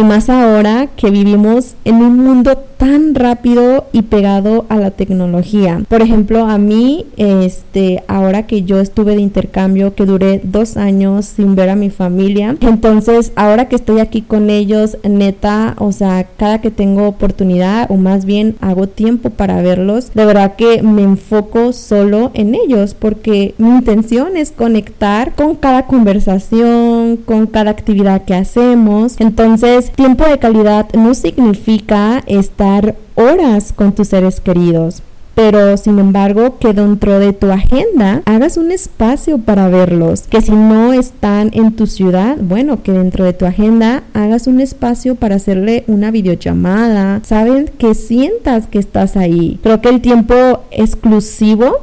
y 0.00 0.04
más 0.04 0.30
ahora 0.30 0.86
que 0.96 1.10
vivimos 1.10 1.74
en 1.84 1.96
un 1.96 2.16
mundo 2.16 2.56
tan 2.80 3.14
rápido 3.14 3.88
y 3.92 4.00
pegado 4.00 4.64
a 4.70 4.76
la 4.76 4.90
tecnología. 4.90 5.82
Por 5.86 6.00
ejemplo, 6.00 6.46
a 6.46 6.56
mí, 6.56 7.04
este, 7.18 8.02
ahora 8.08 8.46
que 8.46 8.62
yo 8.62 8.80
estuve 8.80 9.16
de 9.16 9.20
intercambio, 9.20 9.94
que 9.94 10.06
duré 10.06 10.40
dos 10.42 10.78
años 10.78 11.26
sin 11.26 11.54
ver 11.54 11.68
a 11.68 11.76
mi 11.76 11.90
familia, 11.90 12.56
entonces 12.62 13.32
ahora 13.36 13.68
que 13.68 13.76
estoy 13.76 14.00
aquí 14.00 14.22
con 14.22 14.48
ellos, 14.48 14.96
neta, 15.06 15.74
o 15.78 15.92
sea, 15.92 16.26
cada 16.38 16.62
que 16.62 16.70
tengo 16.70 17.06
oportunidad 17.06 17.90
o 17.90 17.96
más 17.96 18.24
bien 18.24 18.56
hago 18.62 18.86
tiempo 18.86 19.28
para 19.28 19.60
verlos, 19.60 20.14
de 20.14 20.24
verdad 20.24 20.54
que 20.56 20.82
me 20.82 21.02
enfoco 21.02 21.74
solo 21.74 22.30
en 22.32 22.54
ellos 22.54 22.94
porque 22.94 23.54
mi 23.58 23.68
intención 23.68 24.38
es 24.38 24.52
conectar 24.52 25.34
con 25.34 25.54
cada 25.54 25.86
conversación, 25.86 27.18
con 27.18 27.46
cada 27.46 27.72
actividad 27.72 28.24
que 28.24 28.34
hacemos. 28.34 29.16
Entonces, 29.18 29.89
tiempo 29.92 30.24
de 30.24 30.38
calidad 30.38 30.88
no 30.94 31.14
significa 31.14 32.22
estar 32.26 32.94
horas 33.14 33.72
con 33.72 33.92
tus 33.92 34.08
seres 34.08 34.40
queridos, 34.40 35.02
pero 35.34 35.76
sin 35.76 35.98
embargo 35.98 36.58
que 36.58 36.72
dentro 36.72 37.18
de 37.18 37.32
tu 37.32 37.50
agenda 37.50 38.22
hagas 38.26 38.56
un 38.56 38.70
espacio 38.70 39.38
para 39.38 39.68
verlos, 39.68 40.22
que 40.22 40.40
si 40.40 40.52
no 40.52 40.92
están 40.92 41.50
en 41.52 41.72
tu 41.76 41.86
ciudad, 41.86 42.36
bueno, 42.40 42.82
que 42.82 42.92
dentro 42.92 43.24
de 43.24 43.32
tu 43.32 43.46
agenda 43.46 44.02
hagas 44.12 44.46
un 44.46 44.60
espacio 44.60 45.14
para 45.14 45.36
hacerle 45.36 45.84
una 45.86 46.10
videollamada, 46.10 47.20
saben 47.24 47.70
que 47.78 47.94
sientas 47.94 48.66
que 48.66 48.78
estás 48.78 49.16
ahí. 49.16 49.58
Creo 49.62 49.80
que 49.80 49.88
el 49.88 50.00
tiempo 50.00 50.34
exclusivo 50.70 51.76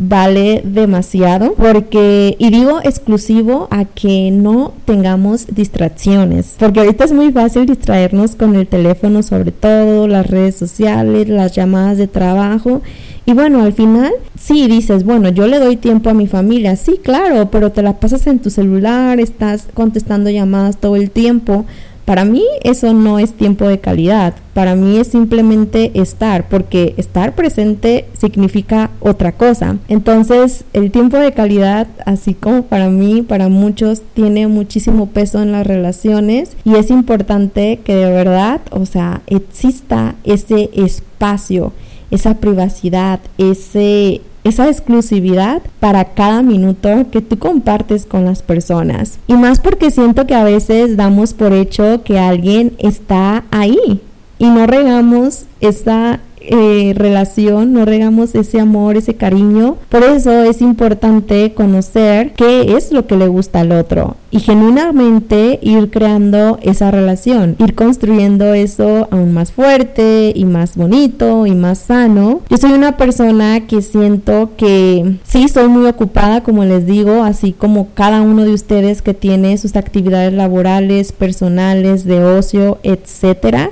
vale 0.00 0.62
demasiado 0.64 1.52
porque, 1.54 2.34
y 2.38 2.50
digo 2.50 2.80
exclusivo 2.82 3.68
a 3.70 3.84
que 3.84 4.30
no 4.32 4.72
tengamos 4.86 5.46
distracciones, 5.54 6.56
porque 6.58 6.80
ahorita 6.80 7.04
es 7.04 7.12
muy 7.12 7.30
fácil 7.30 7.66
distraernos 7.66 8.34
con 8.34 8.56
el 8.56 8.66
teléfono, 8.66 9.22
sobre 9.22 9.52
todo 9.52 10.08
las 10.08 10.26
redes 10.26 10.56
sociales, 10.56 11.28
las 11.28 11.54
llamadas 11.54 11.98
de 11.98 12.06
trabajo. 12.08 12.80
Y 13.26 13.34
bueno, 13.34 13.62
al 13.62 13.74
final, 13.74 14.10
sí 14.36 14.66
dices, 14.66 15.04
bueno, 15.04 15.28
yo 15.28 15.46
le 15.46 15.58
doy 15.58 15.76
tiempo 15.76 16.08
a 16.08 16.14
mi 16.14 16.26
familia, 16.26 16.74
sí, 16.76 16.98
claro, 17.02 17.50
pero 17.50 17.70
te 17.70 17.82
la 17.82 18.00
pasas 18.00 18.26
en 18.26 18.38
tu 18.38 18.48
celular, 18.48 19.20
estás 19.20 19.68
contestando 19.74 20.30
llamadas 20.30 20.78
todo 20.78 20.96
el 20.96 21.10
tiempo 21.10 21.66
para 22.10 22.24
mí 22.24 22.42
eso 22.64 22.92
no 22.92 23.20
es 23.20 23.34
tiempo 23.34 23.68
de 23.68 23.78
calidad, 23.78 24.34
para 24.52 24.74
mí 24.74 24.96
es 24.96 25.06
simplemente 25.06 25.92
estar, 25.94 26.48
porque 26.48 26.92
estar 26.96 27.36
presente 27.36 28.06
significa 28.18 28.90
otra 28.98 29.30
cosa. 29.30 29.76
Entonces 29.86 30.64
el 30.72 30.90
tiempo 30.90 31.18
de 31.18 31.30
calidad, 31.30 31.86
así 32.06 32.34
como 32.34 32.64
para 32.64 32.88
mí, 32.90 33.22
para 33.22 33.48
muchos, 33.48 34.02
tiene 34.12 34.48
muchísimo 34.48 35.06
peso 35.06 35.40
en 35.40 35.52
las 35.52 35.64
relaciones. 35.64 36.56
Y 36.64 36.74
es 36.74 36.90
importante 36.90 37.78
que 37.84 37.94
de 37.94 38.10
verdad, 38.10 38.60
o 38.72 38.86
sea, 38.86 39.22
exista 39.28 40.16
ese 40.24 40.68
espacio 40.72 41.72
esa 42.10 42.34
privacidad, 42.34 43.20
ese 43.38 44.22
esa 44.42 44.68
exclusividad 44.68 45.60
para 45.80 46.04
cada 46.14 46.42
minuto 46.42 47.06
que 47.10 47.20
tú 47.20 47.38
compartes 47.38 48.06
con 48.06 48.24
las 48.24 48.42
personas. 48.42 49.18
Y 49.26 49.34
más 49.34 49.60
porque 49.60 49.90
siento 49.90 50.26
que 50.26 50.34
a 50.34 50.44
veces 50.44 50.96
damos 50.96 51.34
por 51.34 51.52
hecho 51.52 52.02
que 52.04 52.18
alguien 52.18 52.72
está 52.78 53.44
ahí 53.50 54.00
y 54.38 54.46
no 54.46 54.66
regamos 54.66 55.44
esa 55.60 56.20
eh, 56.50 56.92
relación, 56.94 57.72
no 57.72 57.84
regamos 57.84 58.34
ese 58.34 58.60
amor, 58.60 58.96
ese 58.96 59.14
cariño. 59.14 59.76
Por 59.88 60.02
eso 60.02 60.42
es 60.42 60.60
importante 60.60 61.54
conocer 61.54 62.32
qué 62.34 62.76
es 62.76 62.92
lo 62.92 63.06
que 63.06 63.16
le 63.16 63.28
gusta 63.28 63.60
al 63.60 63.72
otro 63.72 64.16
y 64.30 64.38
genuinamente 64.40 65.58
ir 65.62 65.90
creando 65.90 66.58
esa 66.62 66.90
relación, 66.90 67.56
ir 67.58 67.74
construyendo 67.74 68.54
eso 68.54 69.08
aún 69.10 69.32
más 69.32 69.52
fuerte 69.52 70.32
y 70.34 70.44
más 70.44 70.76
bonito 70.76 71.46
y 71.46 71.52
más 71.52 71.78
sano. 71.78 72.40
Yo 72.48 72.56
soy 72.56 72.72
una 72.72 72.96
persona 72.96 73.66
que 73.66 73.82
siento 73.82 74.50
que 74.56 75.16
sí 75.24 75.48
soy 75.48 75.68
muy 75.68 75.86
ocupada, 75.86 76.42
como 76.42 76.64
les 76.64 76.86
digo, 76.86 77.24
así 77.24 77.52
como 77.52 77.88
cada 77.94 78.22
uno 78.22 78.44
de 78.44 78.52
ustedes 78.52 79.02
que 79.02 79.14
tiene 79.14 79.58
sus 79.58 79.76
actividades 79.76 80.32
laborales, 80.32 81.12
personales, 81.12 82.04
de 82.04 82.22
ocio, 82.24 82.78
etcétera. 82.82 83.70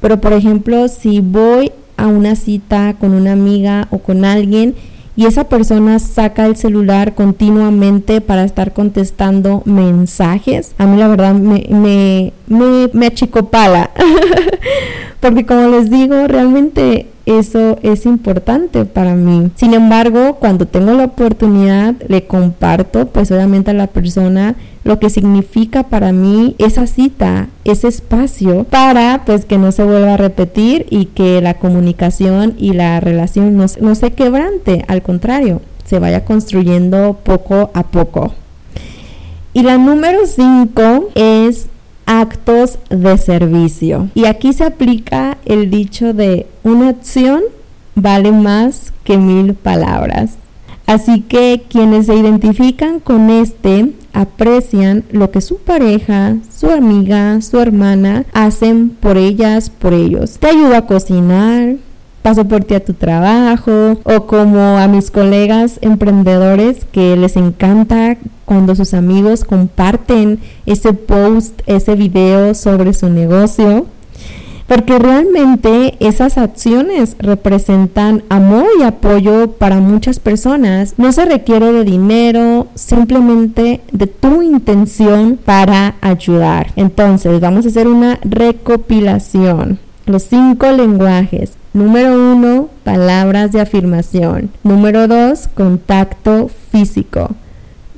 Pero 0.00 0.20
por 0.20 0.32
ejemplo, 0.32 0.88
si 0.88 1.20
voy 1.20 1.72
a 1.96 2.06
una 2.06 2.36
cita 2.36 2.94
con 2.98 3.12
una 3.12 3.32
amiga 3.32 3.88
o 3.90 3.98
con 3.98 4.24
alguien 4.24 4.74
y 5.16 5.24
esa 5.24 5.44
persona 5.44 5.98
saca 5.98 6.44
el 6.44 6.56
celular 6.56 7.14
continuamente 7.14 8.20
para 8.20 8.44
estar 8.44 8.74
contestando 8.74 9.62
mensajes, 9.64 10.74
a 10.76 10.86
mí 10.86 10.98
la 10.98 11.08
verdad 11.08 11.34
me, 11.34 11.66
me, 11.70 12.34
me, 12.46 12.90
me 12.92 13.06
achicopala. 13.06 13.90
Porque 15.20 15.46
como 15.46 15.68
les 15.68 15.90
digo, 15.90 16.26
realmente 16.28 17.06
eso 17.26 17.78
es 17.82 18.06
importante 18.06 18.84
para 18.84 19.14
mí. 19.16 19.50
Sin 19.56 19.74
embargo, 19.74 20.36
cuando 20.36 20.66
tengo 20.66 20.92
la 20.94 21.04
oportunidad, 21.04 21.94
le 22.06 22.26
comparto 22.26 23.08
pues 23.08 23.32
obviamente 23.32 23.72
a 23.72 23.74
la 23.74 23.88
persona 23.88 24.54
lo 24.84 25.00
que 25.00 25.10
significa 25.10 25.82
para 25.82 26.12
mí 26.12 26.54
esa 26.58 26.86
cita, 26.86 27.48
ese 27.64 27.88
espacio 27.88 28.62
para 28.62 29.24
pues 29.26 29.44
que 29.44 29.58
no 29.58 29.72
se 29.72 29.82
vuelva 29.82 30.14
a 30.14 30.16
repetir 30.16 30.86
y 30.88 31.06
que 31.06 31.40
la 31.40 31.54
comunicación 31.54 32.54
y 32.56 32.74
la 32.74 33.00
relación 33.00 33.56
no, 33.56 33.94
se 33.96 34.12
quebrante, 34.12 34.84
al 34.86 35.02
contrario, 35.02 35.60
se 35.84 35.98
vaya 35.98 36.24
construyendo 36.24 37.18
poco 37.24 37.70
a 37.74 37.82
poco. 37.82 38.34
Y 39.52 39.64
la 39.64 39.78
número 39.78 40.20
5 40.26 41.08
es 41.16 41.66
actos 42.06 42.78
de 42.88 43.18
servicio. 43.18 44.08
Y 44.14 44.24
aquí 44.24 44.52
se 44.52 44.64
aplica 44.64 45.36
el 45.44 45.70
dicho 45.70 46.14
de 46.14 46.46
una 46.62 46.88
acción 46.90 47.42
vale 47.94 48.32
más 48.32 48.92
que 49.04 49.18
mil 49.18 49.54
palabras. 49.54 50.38
Así 50.86 51.20
que 51.20 51.64
quienes 51.68 52.06
se 52.06 52.14
identifican 52.14 53.00
con 53.00 53.28
este 53.28 53.92
aprecian 54.12 55.04
lo 55.10 55.32
que 55.32 55.40
su 55.40 55.58
pareja, 55.58 56.36
su 56.56 56.70
amiga, 56.70 57.40
su 57.42 57.58
hermana 57.58 58.24
hacen 58.32 58.90
por 58.90 59.16
ellas, 59.16 59.68
por 59.68 59.92
ellos. 59.92 60.38
Te 60.38 60.46
ayuda 60.46 60.78
a 60.78 60.86
cocinar, 60.86 61.76
paso 62.26 62.44
por 62.44 62.64
ti 62.64 62.74
a 62.74 62.84
tu 62.84 62.92
trabajo 62.92 63.98
o 64.02 64.26
como 64.26 64.78
a 64.78 64.88
mis 64.88 65.12
colegas 65.12 65.78
emprendedores 65.80 66.84
que 66.84 67.16
les 67.16 67.36
encanta 67.36 68.16
cuando 68.44 68.74
sus 68.74 68.94
amigos 68.94 69.44
comparten 69.44 70.40
ese 70.66 70.92
post, 70.92 71.60
ese 71.66 71.94
video 71.94 72.52
sobre 72.54 72.94
su 72.94 73.10
negocio. 73.10 73.86
Porque 74.66 74.98
realmente 74.98 75.94
esas 76.00 76.36
acciones 76.36 77.14
representan 77.20 78.24
amor 78.28 78.66
y 78.80 78.82
apoyo 78.82 79.52
para 79.52 79.78
muchas 79.78 80.18
personas. 80.18 80.94
No 80.96 81.12
se 81.12 81.26
requiere 81.26 81.70
de 81.70 81.84
dinero, 81.84 82.66
simplemente 82.74 83.82
de 83.92 84.08
tu 84.08 84.42
intención 84.42 85.38
para 85.44 85.94
ayudar. 86.00 86.72
Entonces, 86.74 87.38
vamos 87.38 87.66
a 87.66 87.68
hacer 87.68 87.86
una 87.86 88.18
recopilación. 88.24 89.78
Los 90.06 90.24
cinco 90.24 90.72
lenguajes. 90.72 91.52
Número 91.76 92.32
uno, 92.32 92.70
palabras 92.84 93.52
de 93.52 93.60
afirmación. 93.60 94.48
Número 94.62 95.06
dos, 95.08 95.46
contacto 95.46 96.48
físico. 96.72 97.32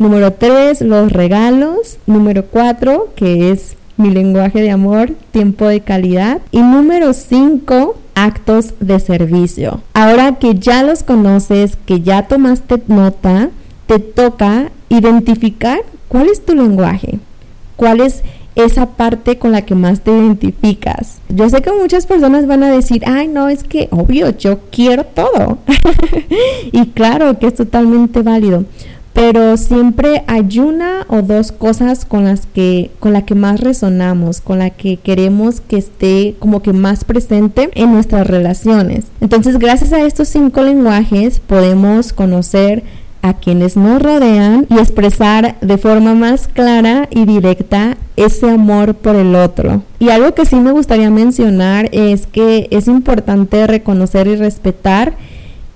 Número 0.00 0.32
tres, 0.32 0.80
los 0.80 1.12
regalos. 1.12 1.99
Número 2.04 2.44
cuatro, 2.47 3.11
que 3.14 3.52
es 3.52 3.76
mi 3.97 4.11
lenguaje 4.11 4.62
de 4.62 4.73
amor, 4.73 5.12
tiempo 5.30 5.68
de 5.68 5.80
calidad. 5.80 6.40
Y 6.50 6.61
número 6.61 7.12
cinco, 7.12 7.94
actos 8.16 8.75
de 8.80 8.99
servicio. 8.99 9.80
Ahora 9.94 10.40
que 10.40 10.56
ya 10.56 10.82
los 10.82 11.04
conoces, 11.04 11.78
que 11.87 12.00
ya 12.00 12.26
tomaste 12.26 12.82
nota, 12.88 13.50
te 13.87 14.00
toca 14.00 14.73
identificar 14.88 15.78
cuál 16.08 16.26
es 16.26 16.45
tu 16.45 16.56
lenguaje, 16.56 17.21
cuál 17.76 18.00
es 18.00 18.25
esa 18.64 18.86
parte 18.86 19.38
con 19.38 19.52
la 19.52 19.62
que 19.62 19.75
más 19.75 20.00
te 20.00 20.10
identificas. 20.10 21.18
Yo 21.28 21.49
sé 21.49 21.62
que 21.62 21.73
muchas 21.73 22.06
personas 22.06 22.47
van 22.47 22.62
a 22.62 22.71
decir, 22.71 23.02
ay, 23.06 23.28
no, 23.28 23.49
es 23.49 23.64
que 23.64 23.88
obvio, 23.90 24.36
yo 24.36 24.60
quiero 24.71 25.04
todo. 25.04 25.58
y 26.73 26.86
claro 26.88 27.38
que 27.38 27.47
es 27.49 27.54
totalmente 27.54 28.23
válido. 28.23 28.64
Pero 29.12 29.56
siempre 29.56 30.23
hay 30.28 30.60
una 30.60 31.04
o 31.08 31.23
dos 31.23 31.50
cosas 31.50 32.04
con 32.04 32.25
las 32.25 32.47
que, 32.47 32.92
con 33.00 33.12
la 33.12 33.25
que 33.25 33.34
más 33.34 33.58
resonamos, 33.58 34.40
con 34.40 34.60
la 34.60 34.71
que 34.71 34.97
queremos 34.99 35.60
que 35.60 35.76
esté 35.76 36.36
como 36.38 36.62
que 36.62 36.73
más 36.73 37.02
presente 37.02 37.71
en 37.75 37.92
nuestras 37.92 38.28
relaciones. 38.28 39.06
Entonces, 39.21 39.58
gracias 39.58 39.92
a 39.92 40.02
estos 40.02 40.28
cinco 40.28 40.62
lenguajes 40.62 41.40
podemos 41.40 42.12
conocer 42.12 42.84
a 43.23 43.35
quienes 43.35 43.76
nos 43.76 44.00
rodean 44.00 44.67
y 44.71 44.78
expresar 44.78 45.57
de 45.61 45.78
forma 45.78 46.15
más 46.15 46.49
clara 46.49 47.09
y 47.11 47.25
directa 47.25 47.97
ese 48.17 48.50
amor 48.50 48.95
por 48.95 49.17
el 49.17 49.35
otro. 49.35 49.83
Y 49.99 50.11
algo 50.11 50.35
que 50.35 50.47
sí 50.47 50.57
me 50.57 50.73
gustaría 50.73 51.11
mencionar 51.11 51.89
es 51.93 52.26
que 52.26 52.69
es 52.71 52.89
importante 52.89 53.67
reconocer 53.67 54.26
y 54.26 54.37
respetar 54.37 55.15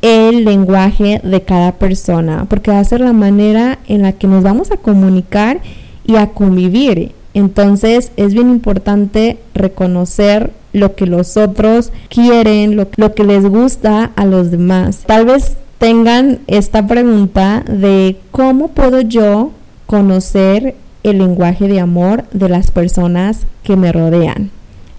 el 0.03 0.45
lenguaje 0.45 1.21
de 1.23 1.43
cada 1.43 1.73
persona, 1.73 2.47
porque 2.49 2.73
va 2.73 2.81
a 2.81 2.85
ser 2.85 3.01
la 3.01 3.13
manera 3.13 3.79
en 3.87 4.03
la 4.03 4.13
que 4.13 4.27
nos 4.27 4.43
vamos 4.43 4.71
a 4.73 4.77
comunicar 4.77 5.61
y 6.05 6.17
a 6.17 6.29
convivir. 6.29 7.13
Entonces 7.35 8.11
es 8.17 8.35
bien 8.35 8.51
importante 8.51 9.39
reconocer 9.55 10.51
lo 10.73 10.97
que 10.97 11.07
los 11.07 11.37
otros 11.37 11.93
quieren, 12.09 12.77
lo, 12.77 12.89
lo 12.97 13.15
que 13.15 13.25
les 13.25 13.47
gusta 13.47 14.11
a 14.17 14.25
los 14.25 14.51
demás. 14.51 15.05
Tal 15.07 15.27
vez 15.27 15.57
tengan 15.83 16.39
esta 16.47 16.87
pregunta 16.87 17.65
de 17.67 18.17
cómo 18.31 18.69
puedo 18.69 19.01
yo 19.01 19.51
conocer 19.87 20.77
el 21.03 21.19
lenguaje 21.19 21.67
de 21.67 21.81
amor 21.81 22.23
de 22.33 22.49
las 22.49 22.71
personas 22.71 23.47
que 23.65 23.75
me 23.75 23.91
rodean. 23.91 24.53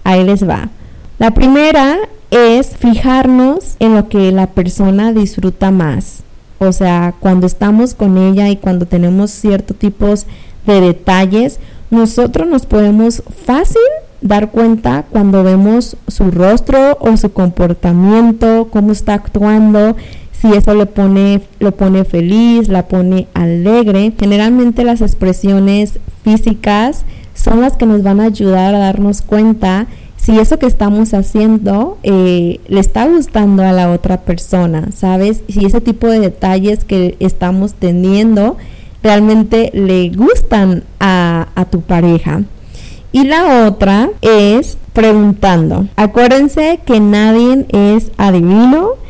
Ahí 0.04 0.24
les 0.24 0.46
va. 0.46 0.68
La 1.18 1.30
primera 1.30 1.96
es 2.30 2.76
fijarnos 2.76 3.76
en 3.78 3.94
lo 3.94 4.10
que 4.10 4.30
la 4.30 4.48
persona 4.48 5.14
disfruta 5.14 5.70
más. 5.70 6.22
O 6.58 6.70
sea, 6.70 7.14
cuando 7.18 7.46
estamos 7.46 7.94
con 7.94 8.18
ella 8.18 8.50
y 8.50 8.56
cuando 8.56 8.84
tenemos 8.84 9.30
ciertos 9.30 9.78
tipos 9.78 10.26
de 10.66 10.82
detalles, 10.82 11.60
nosotros 11.88 12.46
nos 12.46 12.66
podemos 12.66 13.22
fácil 13.46 13.80
dar 14.20 14.50
cuenta 14.50 15.06
cuando 15.10 15.44
vemos 15.44 15.96
su 16.08 16.30
rostro 16.30 16.98
o 17.00 17.16
su 17.16 17.32
comportamiento, 17.32 18.68
cómo 18.70 18.92
está 18.92 19.14
actuando, 19.14 19.96
si 20.44 20.52
eso 20.52 20.74
lo 20.74 20.84
pone, 20.84 21.40
lo 21.58 21.72
pone 21.72 22.04
feliz, 22.04 22.68
la 22.68 22.86
pone 22.86 23.28
alegre. 23.32 24.12
Generalmente 24.20 24.84
las 24.84 25.00
expresiones 25.00 25.98
físicas 26.22 27.06
son 27.32 27.62
las 27.62 27.78
que 27.78 27.86
nos 27.86 28.02
van 28.02 28.20
a 28.20 28.24
ayudar 28.24 28.74
a 28.74 28.78
darnos 28.78 29.22
cuenta 29.22 29.86
si 30.18 30.38
eso 30.38 30.58
que 30.58 30.66
estamos 30.66 31.14
haciendo 31.14 31.96
eh, 32.02 32.60
le 32.68 32.80
está 32.80 33.06
gustando 33.06 33.62
a 33.62 33.72
la 33.72 33.90
otra 33.90 34.20
persona, 34.20 34.90
¿sabes? 34.94 35.42
Si 35.48 35.64
ese 35.64 35.80
tipo 35.80 36.08
de 36.08 36.20
detalles 36.20 36.84
que 36.84 37.16
estamos 37.20 37.72
teniendo 37.72 38.58
realmente 39.02 39.70
le 39.72 40.10
gustan 40.10 40.82
a 40.98 41.66
tu 41.70 41.80
pareja. 41.80 42.42
Y 43.12 43.24
la 43.24 43.66
otra 43.66 44.10
es 44.20 44.76
preguntando. 44.92 45.86
Acuérdense 45.96 46.80
que 46.84 47.00
nadie 47.00 47.64
es 47.70 48.10
adivino 48.18 49.03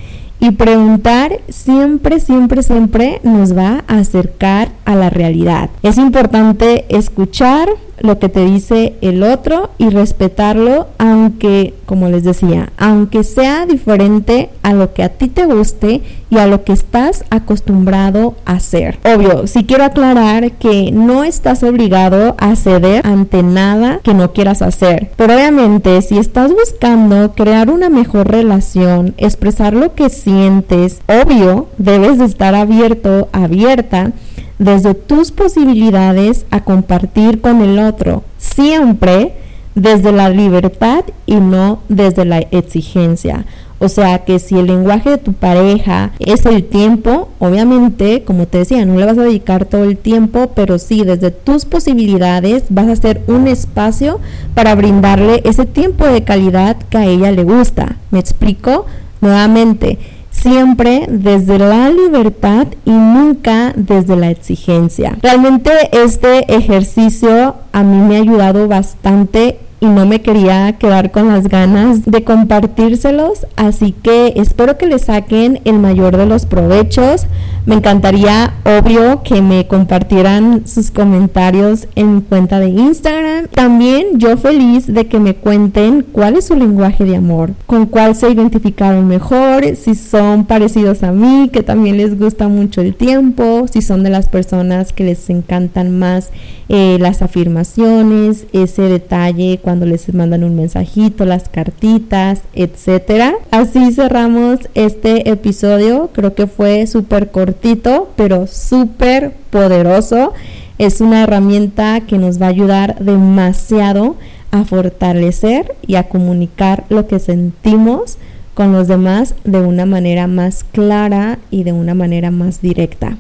y 0.44 0.50
preguntar 0.50 1.40
siempre, 1.48 2.20
siempre, 2.20 2.62
siempre 2.62 3.18
nos 3.22 3.57
va 3.57 3.83
a 3.88 3.98
acercar 3.98 4.68
a 4.85 4.94
la 4.94 5.09
realidad. 5.09 5.70
Es 5.83 5.96
importante 5.96 6.85
escuchar 6.90 7.70
lo 7.98 8.18
que 8.18 8.28
te 8.28 8.44
dice 8.44 8.94
el 9.00 9.22
otro 9.22 9.70
y 9.78 9.90
respetarlo, 9.90 10.88
aunque, 10.98 11.74
como 11.87 12.09
les 12.09 12.24
decía, 12.24 12.72
aunque 12.76 13.24
sea 13.24 13.66
diferente 13.66 14.50
a 14.62 14.72
lo 14.72 14.92
que 14.92 15.02
a 15.02 15.11
ti 15.11 15.28
te 15.28 15.46
guste 15.46 16.02
y 16.30 16.38
a 16.38 16.46
lo 16.46 16.64
que 16.64 16.72
estás 16.72 17.24
acostumbrado 17.30 18.35
a 18.44 18.52
hacer. 18.54 18.98
Obvio, 19.04 19.46
si 19.46 19.64
quiero 19.64 19.85
aclarar 19.85 20.52
que 20.52 20.90
no 20.92 21.24
estás 21.24 21.62
obligado 21.62 22.35
a 22.38 22.57
ceder 22.57 23.07
ante 23.07 23.42
nada 23.42 24.00
que 24.02 24.14
no 24.14 24.33
quieras 24.33 24.62
hacer, 24.62 25.11
pero 25.16 25.35
obviamente 25.35 26.00
si 26.02 26.18
estás 26.18 26.52
buscando 26.52 27.35
crear 27.35 27.70
una 27.70 27.88
mejor 27.88 28.30
relación, 28.30 29.14
expresar 29.16 29.74
lo 29.74 29.94
que 29.94 30.11
sientes, 30.11 31.00
obvio, 31.07 31.68
debes 31.78 32.18
de 32.18 32.24
estar 32.24 32.54
abierto, 32.54 33.28
abierta 33.33 34.12
desde 34.58 34.94
tus 34.94 35.32
posibilidades 35.32 36.46
a 36.50 36.64
compartir 36.64 37.40
con 37.40 37.60
el 37.62 37.78
otro, 37.78 38.24
siempre 38.38 39.32
desde 39.74 40.12
la 40.12 40.30
libertad 40.30 41.04
y 41.26 41.36
no 41.36 41.80
desde 41.88 42.24
la 42.24 42.38
exigencia. 42.38 43.44
O 43.80 43.88
sea 43.88 44.20
que 44.20 44.38
si 44.38 44.56
el 44.56 44.68
lenguaje 44.68 45.10
de 45.10 45.18
tu 45.18 45.32
pareja 45.32 46.12
es 46.18 46.46
el 46.46 46.64
tiempo, 46.64 47.28
obviamente, 47.38 48.22
como 48.22 48.46
te 48.46 48.58
decía, 48.58 48.84
no 48.86 48.98
le 48.98 49.04
vas 49.04 49.18
a 49.18 49.24
dedicar 49.24 49.66
todo 49.66 49.84
el 49.84 49.98
tiempo, 49.98 50.52
pero 50.54 50.78
sí 50.78 51.02
desde 51.04 51.32
tus 51.32 51.64
posibilidades 51.64 52.64
vas 52.70 52.86
a 52.86 52.92
hacer 52.92 53.22
un 53.26 53.48
espacio 53.48 54.20
para 54.54 54.74
brindarle 54.74 55.42
ese 55.44 55.66
tiempo 55.66 56.06
de 56.06 56.22
calidad 56.22 56.76
que 56.88 56.98
a 56.98 57.04
ella 57.04 57.32
le 57.32 57.42
gusta. 57.42 57.96
¿Me 58.10 58.20
explico? 58.20 58.86
Nuevamente, 59.20 59.98
siempre 60.44 61.07
desde 61.09 61.59
la 61.59 61.88
libertad 61.88 62.66
y 62.85 62.90
nunca 62.90 63.72
desde 63.76 64.14
la 64.14 64.30
exigencia. 64.30 65.16
Realmente 65.22 65.70
este 65.90 66.54
ejercicio 66.54 67.57
a 67.72 67.83
mí 67.83 67.96
me 67.96 68.18
ha 68.18 68.20
ayudado 68.20 68.68
bastante 68.68 69.59
y 69.85 69.87
no 69.87 70.07
me 70.07 70.23
quería 70.23 70.73
quedar 70.79 71.11
con 71.11 71.29
las 71.29 71.49
ganas 71.49 72.07
de 72.07 72.25
compartírselos, 72.25 73.47
así 73.57 73.92
que 73.92 74.33
espero 74.37 74.79
que 74.79 74.87
le 74.87 74.99
saquen 74.99 75.61
el 75.64 75.79
mayor 75.79 76.16
de 76.16 76.25
los 76.25 76.47
provechos. 76.47 77.27
Me 77.66 77.77
encantaría, 77.77 78.53
obvio, 78.64 79.23
que 79.23 79.40
me 79.40 79.66
compartieran 79.66 80.66
sus 80.66 80.90
comentarios 80.90 81.88
en 81.94 82.16
mi 82.16 82.20
cuenta 82.23 82.61
de 82.61 82.68
Instagram. 82.68 83.49
También 83.49 84.18
yo 84.18 84.37
feliz 84.37 84.87
de 84.87 85.07
que 85.07 85.18
me 85.18 85.35
cuenten 85.35 86.05
cuál 86.12 86.37
es 86.37 86.47
su 86.47 86.55
lenguaje 86.55 87.05
de 87.05 87.16
amor, 87.16 87.53
con 87.66 87.87
cuál 87.87 88.14
se 88.14 88.31
identificaron 88.31 89.07
mejor, 89.07 89.64
si 89.77 89.94
son 89.94 90.44
parecidos 90.44 91.03
a 91.03 91.12
mí, 91.12 91.51
que 91.51 91.62
también 91.62 91.97
les 91.97 92.18
gusta 92.18 92.49
mucho 92.49 92.83
el 92.83 92.94
tiempo, 92.94 93.66
si 93.70 93.81
son 93.81 94.03
de 94.03 94.11
las 94.11 94.29
personas 94.29 94.92
que 94.92 95.05
les 95.05 95.29
encantan 95.31 95.99
más 95.99 96.31
eh, 96.68 96.99
las 97.01 97.23
afirmaciones, 97.23 98.47
ese 98.53 98.83
detalle 98.83 99.59
cuando 99.74 99.87
les 99.87 100.14
mandan 100.14 100.44
un 100.44 100.54
mensajito, 100.54 101.24
las 101.24 101.48
cartitas, 101.48 102.42
etcétera. 102.54 103.34
Así 103.50 103.90
cerramos 103.90 104.60
este 104.76 105.28
episodio. 105.28 106.10
Creo 106.12 106.32
que 106.37 106.46
fue 106.46 106.87
súper 106.87 107.32
cortito, 107.32 108.12
pero 108.14 108.46
súper 108.46 109.32
poderoso. 109.50 110.32
Es 110.78 111.00
una 111.00 111.24
herramienta 111.24 112.02
que 112.02 112.18
nos 112.18 112.40
va 112.40 112.46
a 112.46 112.50
ayudar 112.50 113.00
demasiado 113.00 114.14
a 114.52 114.64
fortalecer 114.64 115.74
y 115.84 115.96
a 115.96 116.04
comunicar 116.04 116.84
lo 116.88 117.08
que 117.08 117.18
sentimos 117.18 118.18
con 118.54 118.72
los 118.72 118.87
demás 118.87 119.34
de 119.42 119.58
una 119.58 119.87
manera 119.87 120.28
más 120.28 120.62
clara 120.62 121.40
y 121.50 121.64
de 121.64 121.72
una 121.72 121.94
manera 121.94 122.30
más 122.30 122.62
directa. 122.62 123.16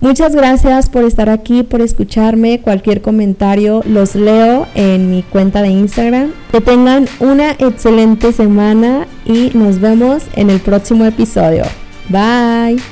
Muchas 0.00 0.34
gracias 0.34 0.90
por 0.90 1.04
estar 1.04 1.30
aquí, 1.30 1.62
por 1.62 1.80
escucharme. 1.80 2.60
Cualquier 2.60 3.00
comentario 3.00 3.82
los 3.86 4.14
leo 4.14 4.66
en 4.74 5.10
mi 5.10 5.22
cuenta 5.22 5.62
de 5.62 5.68
Instagram. 5.68 6.32
Que 6.52 6.60
tengan 6.60 7.08
una 7.20 7.52
excelente 7.52 8.32
semana 8.32 9.06
y 9.24 9.50
nos 9.54 9.80
vemos 9.80 10.24
en 10.34 10.50
el 10.50 10.60
próximo 10.60 11.06
episodio. 11.06 11.64
Bye. 12.10 12.82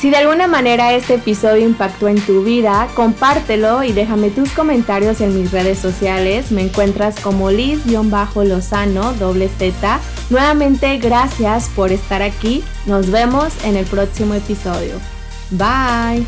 Si 0.00 0.08
de 0.08 0.16
alguna 0.16 0.46
manera 0.46 0.94
este 0.94 1.16
episodio 1.16 1.66
impactó 1.66 2.08
en 2.08 2.18
tu 2.18 2.42
vida, 2.42 2.88
compártelo 2.94 3.84
y 3.84 3.92
déjame 3.92 4.30
tus 4.30 4.50
comentarios 4.52 5.20
en 5.20 5.38
mis 5.38 5.52
redes 5.52 5.78
sociales. 5.78 6.50
Me 6.50 6.62
encuentras 6.62 7.20
como 7.20 7.50
Liz-Lozano, 7.50 9.12
doble 9.18 9.50
Z. 9.58 10.00
Nuevamente, 10.30 10.96
gracias 10.96 11.68
por 11.76 11.92
estar 11.92 12.22
aquí. 12.22 12.64
Nos 12.86 13.10
vemos 13.10 13.52
en 13.62 13.76
el 13.76 13.84
próximo 13.84 14.32
episodio. 14.32 14.94
Bye. 15.52 16.24